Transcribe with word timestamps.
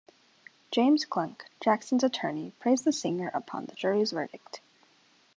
James 0.71 1.05
Klenk, 1.05 1.41
Jackson's 1.63 2.03
attorney, 2.03 2.53
praised 2.59 2.85
the 2.85 2.91
singer 2.91 3.29
upon 3.35 3.67
the 3.67 3.75
jury's 3.75 4.13
verdict. 4.13 4.59